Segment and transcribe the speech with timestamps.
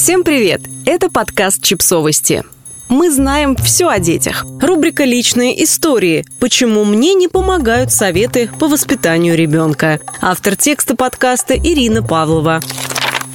[0.00, 0.60] Всем привет!
[0.86, 2.44] Это подкаст «Чипсовости».
[2.88, 4.46] Мы знаем все о детях.
[4.60, 6.24] Рубрика «Личные истории.
[6.38, 9.98] Почему мне не помогают советы по воспитанию ребенка».
[10.20, 12.60] Автор текста подкаста Ирина Павлова.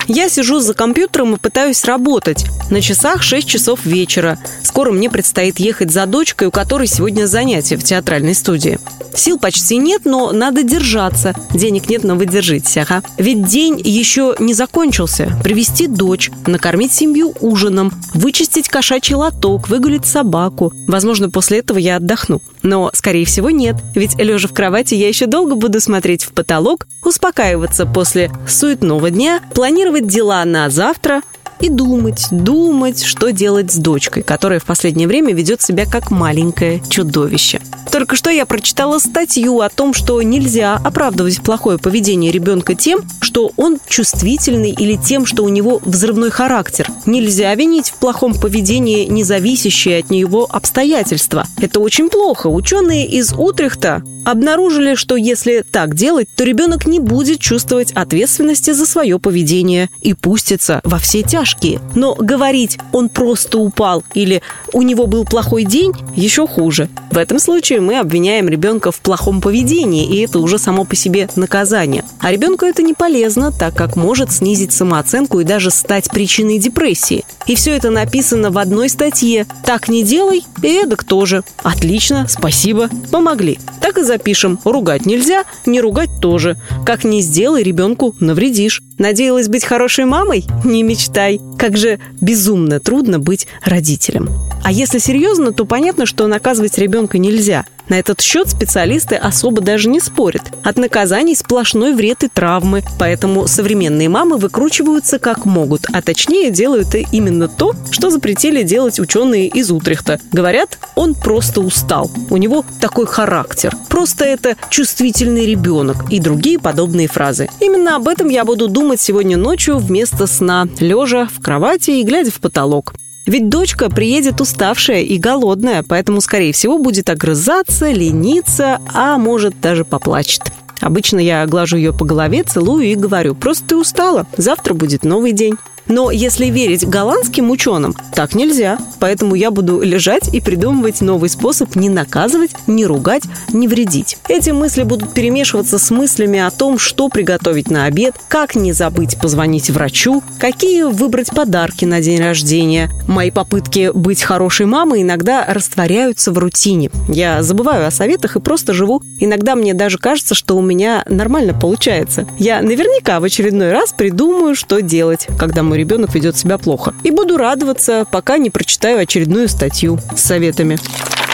[0.08, 2.46] Я сижу за компьютером и пытаюсь работать.
[2.70, 4.38] На часах 6 часов вечера.
[4.64, 8.80] Скоро мне предстоит ехать за дочкой, у которой сегодня занятие в театральной студии.
[9.16, 11.36] Сил почти нет, но надо держаться.
[11.54, 13.04] Денег нет, но вы держитесь, ага.
[13.18, 15.32] Ведь день еще не закончился.
[15.44, 20.74] Привести дочь, накормить семью ужином, вычистить кошачий лоток, выгулить собаку.
[20.88, 22.42] Возможно, после этого я отдохну.
[22.64, 23.76] Но, скорее всего, нет.
[23.94, 29.42] Ведь, лежа в кровати, я еще долго буду смотреть в потолок, успокаиваться после суетного дня,
[29.54, 31.22] планировать дела на завтра,
[31.60, 36.82] и думать, думать, что делать с дочкой, которая в последнее время ведет себя как маленькое
[36.90, 37.62] чудовище.
[37.94, 43.52] Только что я прочитала статью о том, что нельзя оправдывать плохое поведение ребенка тем, что
[43.56, 46.90] он чувствительный или тем, что у него взрывной характер.
[47.06, 51.46] Нельзя винить в плохом поведении независящие от него обстоятельства.
[51.62, 52.48] Это очень плохо.
[52.48, 58.86] Ученые из Утрехта обнаружили, что если так делать, то ребенок не будет чувствовать ответственности за
[58.86, 61.80] свое поведение и пустится во все тяжкие.
[61.94, 64.42] Но говорить «он просто упал» или
[64.72, 66.90] «у него был плохой день» еще хуже.
[67.12, 71.30] В этом случае мы обвиняем ребенка в плохом поведении, и это уже само по себе
[71.36, 72.04] наказание.
[72.20, 77.26] А ребенку это не полезно, так как может снизить самооценку и даже стать причиной депрессии.
[77.46, 79.46] И все это написано в одной статье.
[79.66, 81.44] Так не делай, и эдак тоже.
[81.62, 83.60] Отлично, спасибо, помогли.
[83.82, 84.60] Так и запишем.
[84.64, 86.58] Ругать нельзя, не ругать тоже.
[86.86, 88.82] Как не сделай, ребенку навредишь.
[88.98, 90.46] Надеялась быть хорошей мамой?
[90.64, 91.42] Не мечтай.
[91.64, 94.30] Как же безумно трудно быть родителем.
[94.66, 97.64] А если серьезно, то понятно, что наказывать ребенка нельзя.
[97.90, 100.44] На этот счет специалисты особо даже не спорят.
[100.64, 106.96] От наказаний сплошной вред и травмы, поэтому современные мамы выкручиваются как могут, а точнее делают
[107.12, 110.20] именно то, что запретили делать ученые из Утрехта.
[110.32, 117.08] Говорят, он просто устал, у него такой характер, просто это чувствительный ребенок и другие подобные
[117.08, 117.50] фразы.
[117.60, 122.32] Именно об этом я буду думать сегодня ночью вместо сна, лежа в кровати и глядя
[122.32, 122.94] в потолок.
[123.26, 129.86] Ведь дочка приедет уставшая и голодная, поэтому, скорее всего, будет огрызаться, лениться, а может даже
[129.86, 130.42] поплачет.
[130.84, 135.32] Обычно я глажу ее по голове, целую и говорю, просто ты устала, завтра будет новый
[135.32, 135.56] день.
[135.88, 138.78] Но если верить голландским ученым, так нельзя.
[139.00, 144.18] Поэтому я буду лежать и придумывать новый способ не наказывать, не ругать, не вредить.
[144.30, 149.20] Эти мысли будут перемешиваться с мыслями о том, что приготовить на обед, как не забыть
[149.20, 152.90] позвонить врачу, какие выбрать подарки на день рождения.
[153.08, 156.92] Мои попытки быть хорошей мамой иногда растворяются в рутине.
[157.10, 159.02] Я забываю о советах и просто живу.
[159.20, 160.73] Иногда мне даже кажется, что у меня
[161.08, 162.28] нормально получается.
[162.38, 166.94] Я наверняка в очередной раз придумаю, что делать, когда мой ребенок ведет себя плохо.
[167.04, 170.78] И буду радоваться, пока не прочитаю очередную статью с советами.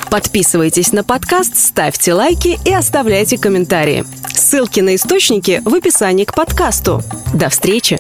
[0.09, 4.05] Подписывайтесь на подкаст, ставьте лайки и оставляйте комментарии.
[4.33, 7.03] Ссылки на источники в описании к подкасту.
[7.33, 7.98] До встречи!